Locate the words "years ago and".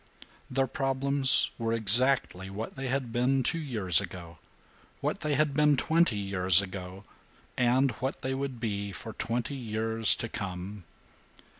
6.17-7.91